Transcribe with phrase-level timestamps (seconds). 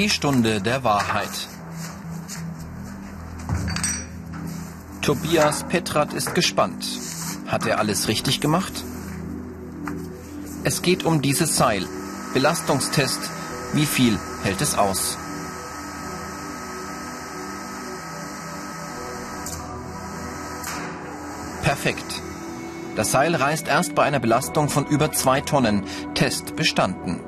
[0.00, 1.28] Die Stunde der Wahrheit.
[5.02, 6.86] Tobias Petrat ist gespannt.
[7.46, 8.72] Hat er alles richtig gemacht?
[10.64, 11.84] Es geht um dieses Seil.
[12.32, 13.20] Belastungstest.
[13.74, 15.18] Wie viel hält es aus?
[21.62, 22.22] Perfekt.
[22.96, 25.84] Das Seil reißt erst bei einer Belastung von über zwei Tonnen.
[26.14, 27.20] Test bestanden.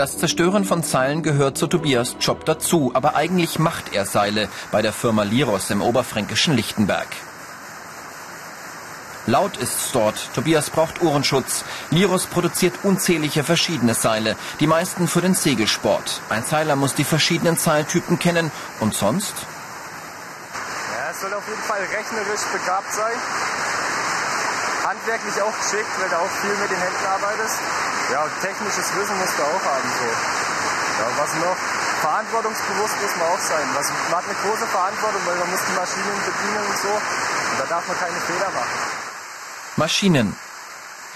[0.00, 4.80] Das Zerstören von Seilen gehört zu Tobias Job dazu, aber eigentlich macht er Seile bei
[4.80, 7.06] der Firma Liros im oberfränkischen Lichtenberg.
[9.26, 10.16] Laut ist's dort.
[10.34, 11.66] Tobias braucht Ohrenschutz.
[11.90, 16.22] Liros produziert unzählige verschiedene Seile, die meisten für den Segelsport.
[16.30, 19.34] Ein Seiler muss die verschiedenen Seiltypen kennen und sonst?
[20.94, 23.18] Ja, er soll auf jeden Fall rechnerisch begabt sein.
[24.82, 27.99] Handwerklich auch geschickt, weil du auch viel mit den Händen arbeitest.
[28.12, 29.88] Ja, technisches Wissen musst du auch haben.
[29.98, 30.06] So.
[31.00, 31.56] Ja, was noch?
[32.00, 33.66] Verantwortungsbewusst muss man auch sein.
[33.74, 36.88] Was, man hat eine große Verantwortung, weil man muss die Maschinen bedienen und so.
[36.88, 39.00] Und da darf man keine Fehler machen.
[39.76, 40.36] Maschinen.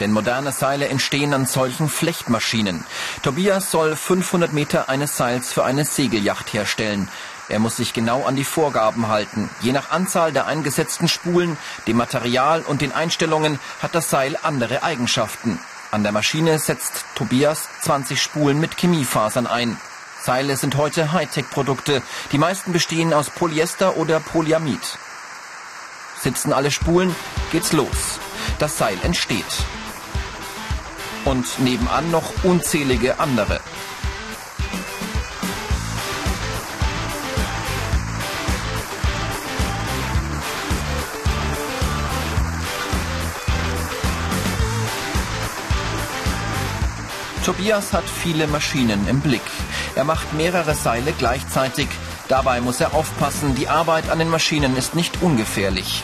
[0.00, 2.84] Denn moderne Seile entstehen an solchen Flechtmaschinen.
[3.22, 7.08] Tobias soll 500 Meter eines Seils für eine Segelyacht herstellen.
[7.48, 9.50] Er muss sich genau an die Vorgaben halten.
[9.60, 11.56] Je nach Anzahl der eingesetzten Spulen,
[11.86, 15.60] dem Material und den Einstellungen hat das Seil andere Eigenschaften.
[15.94, 19.78] An der Maschine setzt Tobias 20 Spulen mit Chemiefasern ein.
[20.20, 22.02] Seile sind heute Hightech-Produkte.
[22.32, 24.98] Die meisten bestehen aus Polyester oder Polyamid.
[26.20, 27.14] Sitzen alle Spulen,
[27.52, 28.18] geht's los.
[28.58, 29.44] Das Seil entsteht.
[31.24, 33.60] Und nebenan noch unzählige andere.
[47.44, 49.42] Tobias hat viele Maschinen im Blick.
[49.94, 51.88] Er macht mehrere Seile gleichzeitig.
[52.26, 56.02] Dabei muss er aufpassen, die Arbeit an den Maschinen ist nicht ungefährlich.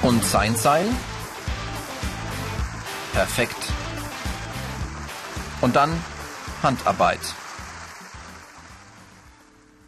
[0.00, 0.86] Und sein Seil?
[3.12, 3.70] Perfekt.
[5.60, 5.90] Und dann
[6.62, 7.20] Handarbeit.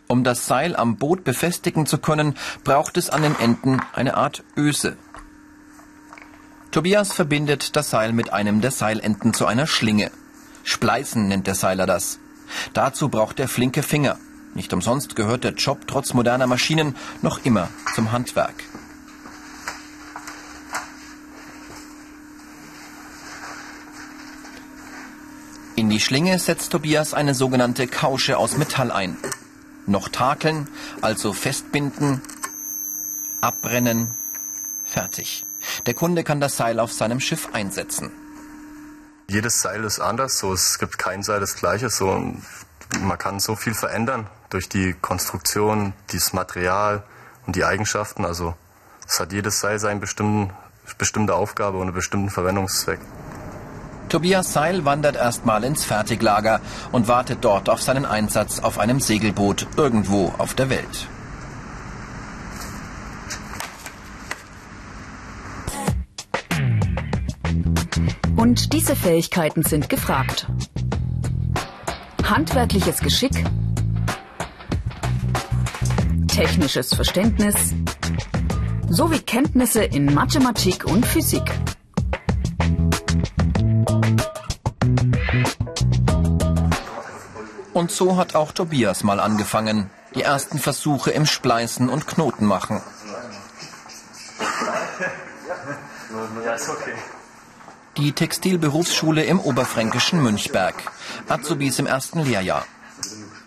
[0.06, 4.44] Um das Seil am Boot befestigen zu können, braucht es an den Enden eine Art
[4.54, 4.98] Öse.
[6.76, 10.10] Tobias verbindet das Seil mit einem der Seilenden zu einer Schlinge.
[10.62, 12.18] Spleißen nennt der Seiler das.
[12.74, 14.18] Dazu braucht er flinke Finger.
[14.52, 18.62] Nicht umsonst gehört der Job trotz moderner Maschinen noch immer zum Handwerk.
[25.76, 29.16] In die Schlinge setzt Tobias eine sogenannte Kausche aus Metall ein.
[29.86, 30.68] Noch takeln,
[31.00, 32.20] also festbinden,
[33.40, 34.14] abbrennen,
[34.84, 35.45] fertig.
[35.86, 38.10] Der Kunde kann das Seil auf seinem Schiff einsetzen.
[39.28, 42.34] Jedes Seil ist anders, so es gibt kein Seil das gleiche, so
[43.00, 47.02] man kann so viel verändern durch die Konstruktion, das Material
[47.46, 48.24] und die Eigenschaften.
[48.24, 48.54] Also
[49.06, 53.00] es hat jedes Seil seine bestimmte Aufgabe und einen bestimmten Verwendungszweck.
[54.08, 56.60] Tobias Seil wandert erstmal ins Fertiglager
[56.92, 61.08] und wartet dort auf seinen Einsatz auf einem Segelboot irgendwo auf der Welt.
[68.46, 70.46] Und diese Fähigkeiten sind gefragt.
[72.22, 73.32] Handwerkliches Geschick,
[76.28, 77.56] technisches Verständnis
[78.88, 81.42] sowie Kenntnisse in Mathematik und Physik.
[87.72, 89.90] Und so hat auch Tobias mal angefangen.
[90.14, 92.80] Die ersten Versuche im Spleißen und Knoten machen.
[96.44, 96.94] Ja, ist okay.
[97.96, 100.74] Die Textilberufsschule im oberfränkischen Münchberg.
[101.28, 102.66] Azubis im ersten Lehrjahr.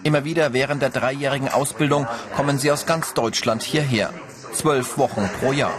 [0.02, 4.12] Immer wieder während der dreijährigen Ausbildung kommen sie aus ganz Deutschland hierher.
[4.54, 5.74] Zwölf Wochen pro Jahr.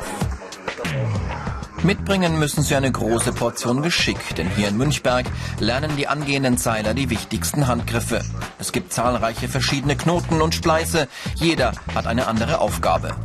[1.83, 5.27] Mitbringen müssen sie eine große Portion Geschick, denn hier in Münchberg
[5.59, 8.25] lernen die angehenden Seiler die wichtigsten Handgriffe.
[8.61, 13.17] Es gibt zahlreiche verschiedene Knoten und Spleiße, jeder hat eine andere Aufgabe.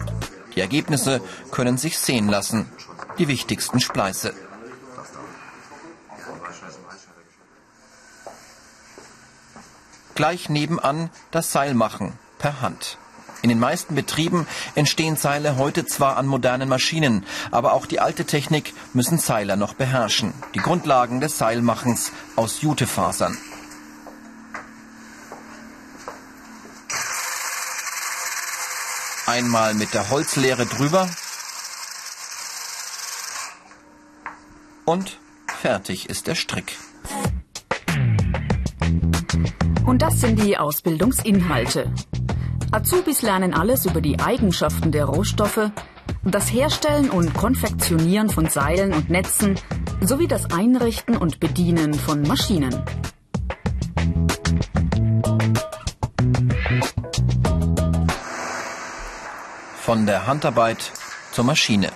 [0.56, 1.22] Die Ergebnisse
[1.52, 2.66] können sich sehen lassen.
[3.20, 4.34] Die wichtigsten Spleiße.
[10.16, 12.98] Gleich nebenan das Seilmachen per Hand.
[13.42, 18.26] In den meisten Betrieben entstehen Seile heute zwar an modernen Maschinen, aber auch die alte
[18.26, 20.34] Technik müssen Seiler noch beherrschen.
[20.56, 23.38] Die Grundlagen des Seilmachens aus Jutefasern.
[29.28, 31.10] Einmal mit der Holzleere drüber
[34.86, 35.20] und
[35.62, 36.78] Fertig ist der Strick.
[39.86, 41.92] Und das sind die Ausbildungsinhalte.
[42.72, 45.70] Azubis lernen alles über die Eigenschaften der Rohstoffe,
[46.24, 49.60] das Herstellen und Konfektionieren von Seilen und Netzen
[50.02, 52.84] sowie das Einrichten und Bedienen von Maschinen.
[59.78, 60.92] Von der Handarbeit
[61.32, 61.92] zur Maschine.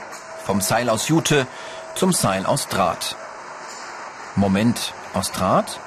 [0.45, 1.47] Vom Seil aus Jute
[1.95, 3.15] zum Seil aus Draht.
[4.35, 5.79] Moment, aus Draht?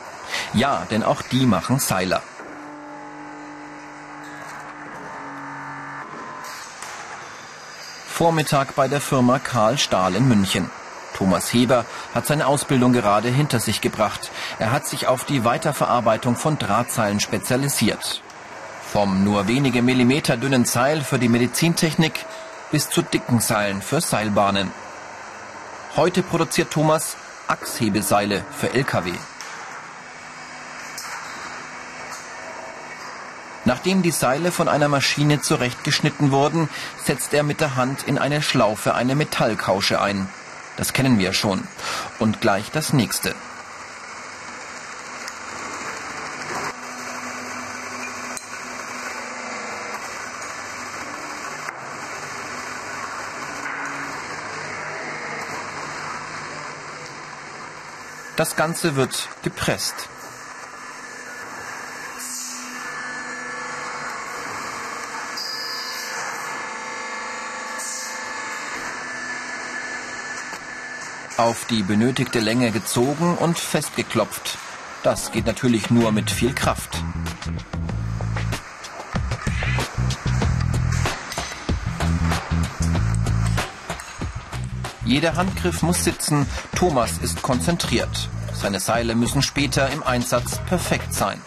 [0.55, 2.23] Ja, denn auch die machen Seiler.
[8.09, 10.71] Vormittag bei der Firma Karl Stahl in München.
[11.15, 11.85] Thomas Heber
[12.15, 14.31] hat seine Ausbildung gerade hinter sich gebracht.
[14.59, 18.23] Er hat sich auf die Weiterverarbeitung von Drahtseilen spezialisiert.
[18.93, 22.27] Vom nur wenige Millimeter dünnen Seil für die Medizintechnik
[22.71, 24.71] bis zu dicken Seilen für Seilbahnen.
[25.97, 27.17] Heute produziert Thomas
[27.49, 29.13] Achshebeseile für Lkw.
[33.73, 36.69] Nachdem die Seile von einer Maschine zurechtgeschnitten wurden,
[37.03, 40.29] setzt er mit der Hand in eine Schlaufe eine Metallkausche ein.
[40.77, 41.67] Das kennen wir schon.
[42.19, 43.35] Und gleich das nächste.
[58.37, 60.11] Das Ganze wird gepresst.
[71.43, 74.59] Auf die benötigte Länge gezogen und festgeklopft.
[75.03, 77.03] Das geht natürlich nur mit viel Kraft.
[85.05, 86.47] Jeder Handgriff muss sitzen,
[86.77, 88.29] Thomas ist konzentriert.
[88.55, 91.41] Seine Seile müssen später im Einsatz perfekt sein.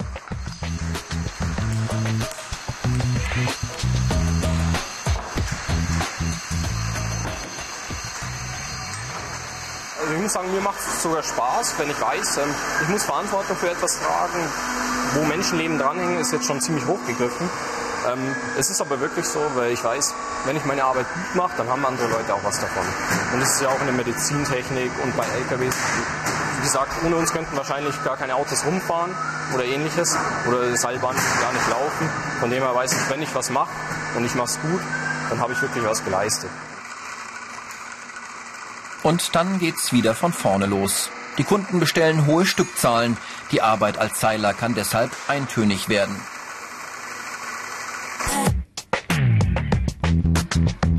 [10.26, 12.50] Muss sagen, mir macht es sogar Spaß, wenn ich weiß, ähm,
[12.82, 14.40] ich muss Verantwortung für etwas tragen,
[15.14, 17.48] wo Menschenleben dranhängen, ist jetzt schon ziemlich hochgegriffen.
[18.12, 21.52] Ähm, es ist aber wirklich so, weil ich weiß, wenn ich meine Arbeit gut mache,
[21.58, 22.84] dann haben andere Leute auch was davon.
[23.34, 25.76] Und das ist ja auch in der Medizintechnik und bei LKWs.
[26.58, 29.16] Wie gesagt, ohne uns könnten wahrscheinlich gar keine Autos rumfahren
[29.54, 30.18] oder ähnliches
[30.48, 32.10] oder Seilbahnen gar nicht laufen.
[32.40, 33.70] Von dem her weiß ich, wenn ich was mache
[34.16, 34.82] und ich mache es gut,
[35.30, 36.50] dann habe ich wirklich was geleistet.
[39.06, 41.12] Und dann geht's wieder von vorne los.
[41.38, 43.18] Die Kunden bestellen hohe Stückzahlen.
[43.52, 46.16] Die Arbeit als Seiler kann deshalb eintönig werden.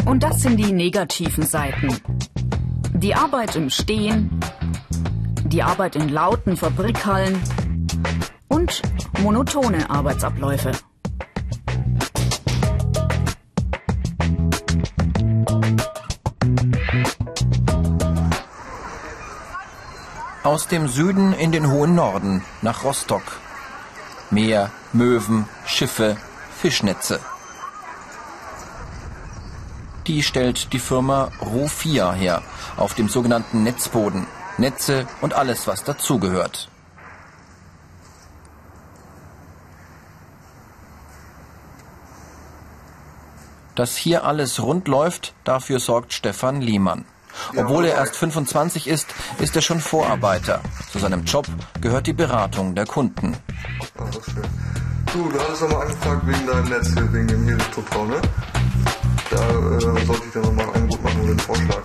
[0.05, 2.00] Und das sind die negativen Seiten.
[2.93, 4.38] Die Arbeit im Stehen,
[5.43, 7.43] die Arbeit in lauten Fabrikhallen
[8.47, 8.82] und
[9.19, 10.70] monotone Arbeitsabläufe.
[20.47, 23.41] Aus dem Süden in den hohen Norden, nach Rostock.
[24.31, 26.17] Meer, Möwen, Schiffe,
[26.57, 27.19] Fischnetze.
[30.07, 32.43] Die stellt die Firma Rofia her,
[32.76, 34.29] auf dem sogenannten Netzboden.
[34.57, 36.69] Netze und alles, was dazugehört.
[43.75, 47.05] Dass hier alles rund läuft, dafür sorgt Stefan Liemann.
[47.57, 50.61] Obwohl er erst 25 ist, ist er schon Vorarbeiter.
[50.93, 51.47] Zu seinem Job
[51.81, 53.37] gehört die Beratung der Kunden.
[53.99, 54.05] Ah.
[55.12, 58.21] Du, du hattest nochmal angefragt wegen deinem Netz hier, wegen dem Heliotopau, ne?
[59.31, 61.83] Da äh, sollte ich dir nochmal ein Angebot machen oder einen Vorschlag.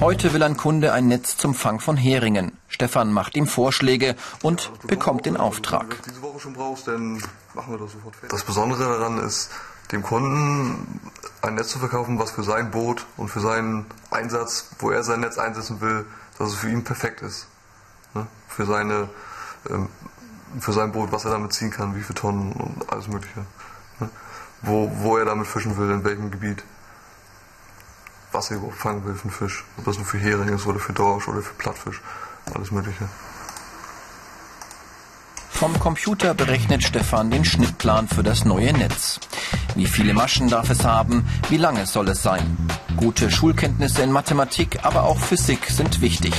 [0.00, 2.52] Heute will ein Kunde ein Netz zum Fang von Heringen.
[2.68, 5.90] Stefan macht ihm Vorschläge und bekommt den Auftrag.
[5.90, 7.22] Wenn du diese Woche schon brauchst, dann
[7.54, 8.30] machen wir das sofort fertig.
[8.30, 9.50] Das Besondere daran ist,
[9.92, 11.00] dem Kunden
[11.42, 15.20] ein Netz zu verkaufen, was für sein Boot und für seinen Einsatz, wo er sein
[15.20, 16.04] Netz einsetzen will,
[16.38, 17.46] dass es für ihn perfekt ist.
[18.14, 18.26] Ne?
[18.48, 19.08] Für seine,
[19.68, 19.88] ähm,
[20.60, 23.44] für sein Boot, was er damit ziehen kann, wie viele Tonnen und alles Mögliche.
[24.00, 24.10] Ne?
[24.62, 26.62] Wo, wo er damit fischen will, in welchem Gebiet.
[28.32, 29.64] Was er überhaupt fangen will für einen Fisch.
[29.78, 32.00] Ob das nur für Hering ist oder für Dorsch oder für Plattfisch.
[32.54, 33.08] Alles Mögliche.
[35.60, 39.20] Vom Computer berechnet Stefan den Schnittplan für das neue Netz.
[39.74, 41.26] Wie viele Maschen darf es haben?
[41.48, 42.56] Wie lange soll es sein?
[42.96, 46.34] Gute Schulkenntnisse in Mathematik, aber auch Physik sind wichtig.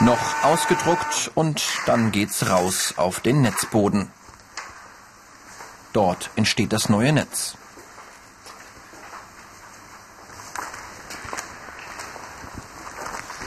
[0.00, 4.10] Noch ausgedruckt und dann geht's raus auf den Netzboden.
[5.92, 7.56] Dort entsteht das neue Netz.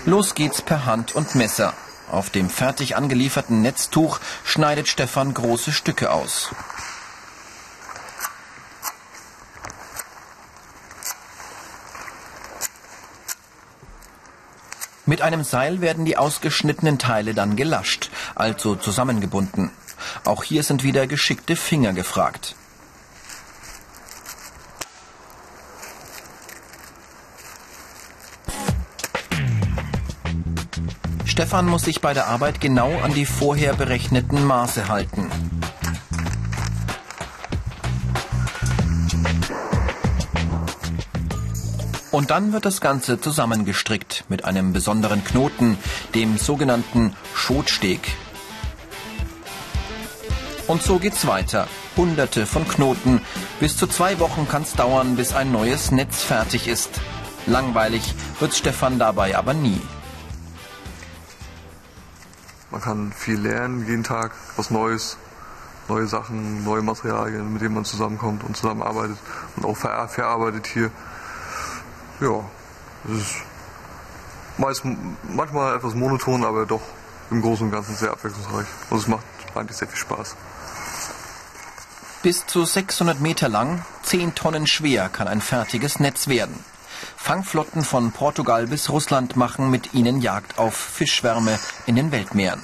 [0.06, 1.74] Los geht's per Hand und Messer.
[2.10, 6.52] Auf dem fertig angelieferten Netztuch schneidet Stefan große Stücke aus.
[15.06, 19.72] Mit einem Seil werden die ausgeschnittenen Teile dann gelascht, also zusammengebunden.
[20.26, 22.57] Auch hier sind wieder geschickte Finger gefragt.
[31.48, 35.32] Stefan muss sich bei der Arbeit genau an die vorher berechneten Maße halten.
[42.12, 45.78] Und dann wird das Ganze zusammengestrickt mit einem besonderen Knoten,
[46.14, 48.02] dem sogenannten Schotsteg.
[50.68, 51.70] Und so geht's weiter.
[51.96, 53.22] Hunderte von Knoten.
[53.62, 56.90] Bis zu zwei Wochen kann's dauern, bis ein neues Netz fertig ist.
[57.46, 58.04] Langweilig
[58.42, 59.80] wird Stefan dabei aber nie.
[62.72, 65.18] Man kann viel lernen, jeden Tag was Neues,
[65.88, 69.18] neue Sachen, neue Materialien, mit denen man zusammenkommt und zusammenarbeitet
[69.56, 70.92] und auch ver verarbeitet hier
[72.20, 72.44] ja,
[73.06, 73.36] es ist
[74.58, 74.82] meist,
[75.30, 76.82] manchmal etwas monoton, aber doch
[77.30, 78.68] im Großen und Ganzen sehr abwechslungsreich.
[78.90, 80.36] Und es macht eigentlich sehr viel Spaß.
[82.24, 86.64] Bis zu 600 Meter lang, 10 Tonnen schwer kann ein fertiges Netz werden.
[87.28, 92.62] Fangflotten von Portugal bis Russland machen mit ihnen Jagd auf Fischschwärme in den Weltmeeren.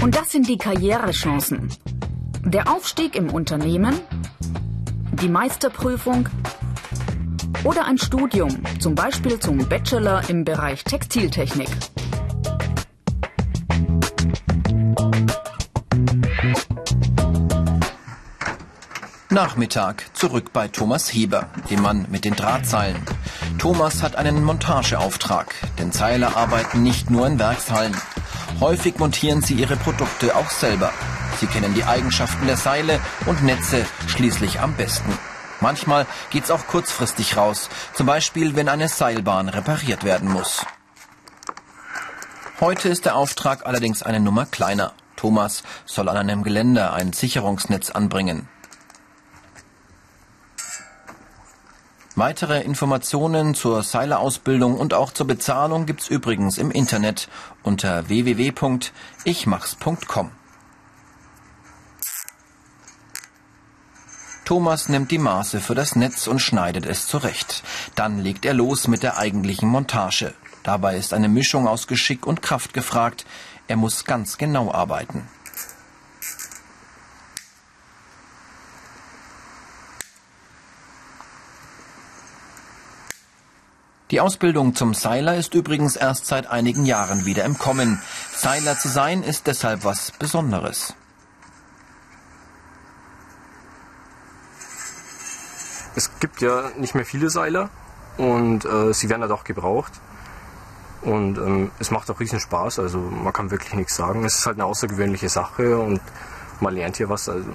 [0.00, 1.68] Und das sind die Karrierechancen.
[2.42, 4.00] Der Aufstieg im Unternehmen,
[5.20, 6.30] die Meisterprüfung
[7.62, 11.68] oder ein Studium, zum Beispiel zum Bachelor im Bereich Textiltechnik.
[19.36, 22.96] Nachmittag zurück bei Thomas Heber, dem Mann mit den Drahtseilen.
[23.58, 27.94] Thomas hat einen Montageauftrag, denn Zeiler arbeiten nicht nur in Werkshallen.
[28.60, 30.90] Häufig montieren sie ihre Produkte auch selber.
[31.38, 35.12] Sie kennen die Eigenschaften der Seile und Netze schließlich am besten.
[35.60, 40.64] Manchmal geht's auch kurzfristig raus, zum Beispiel wenn eine Seilbahn repariert werden muss.
[42.58, 44.94] Heute ist der Auftrag allerdings eine Nummer kleiner.
[45.14, 48.48] Thomas soll an einem Geländer ein Sicherungsnetz anbringen.
[52.18, 57.28] Weitere Informationen zur Seilerausbildung und auch zur Bezahlung gibt's übrigens im Internet
[57.62, 60.30] unter www.ichmachs.com.
[64.46, 67.62] Thomas nimmt die Maße für das Netz und schneidet es zurecht.
[67.96, 70.32] Dann legt er los mit der eigentlichen Montage.
[70.62, 73.26] Dabei ist eine Mischung aus Geschick und Kraft gefragt.
[73.68, 75.28] Er muss ganz genau arbeiten.
[84.12, 88.00] Die Ausbildung zum Seiler ist übrigens erst seit einigen Jahren wieder im Kommen.
[88.30, 90.94] Seiler zu sein ist deshalb was Besonderes.
[95.96, 97.68] Es gibt ja nicht mehr viele Seiler
[98.16, 99.92] und äh, sie werden halt auch gebraucht.
[101.02, 104.24] Und ähm, es macht auch riesen Spaß, also man kann wirklich nichts sagen.
[104.24, 106.00] Es ist halt eine außergewöhnliche Sache und
[106.60, 107.28] man lernt hier was.
[107.28, 107.50] Also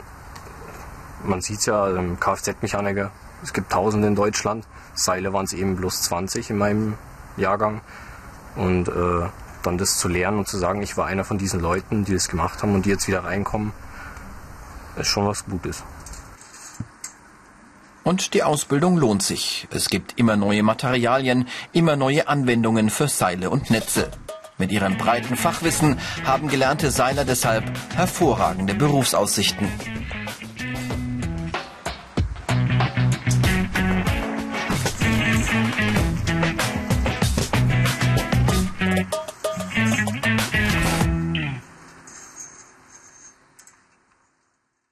[1.23, 3.11] man sieht es ja, ähm, Kfz-Mechaniker,
[3.43, 4.65] es gibt Tausende in Deutschland.
[4.93, 6.93] Seile waren es eben bloß 20 in meinem
[7.37, 7.81] Jahrgang.
[8.55, 9.29] Und äh,
[9.63, 12.27] dann das zu lernen und zu sagen, ich war einer von diesen Leuten, die das
[12.29, 13.71] gemacht haben und die jetzt wieder reinkommen,
[14.97, 15.83] ist schon was Gutes.
[18.03, 19.67] Und die Ausbildung lohnt sich.
[19.71, 24.09] Es gibt immer neue Materialien, immer neue Anwendungen für Seile und Netze.
[24.57, 27.63] Mit ihrem breiten Fachwissen haben gelernte Seiler deshalb
[27.95, 29.67] hervorragende Berufsaussichten.